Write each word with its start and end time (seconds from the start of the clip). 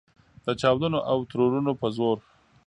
د 0.45 0.47
چاودنو 0.61 0.99
او 1.11 1.17
ترورونو 1.29 1.71
په 1.81 1.87
زور. 1.95 2.17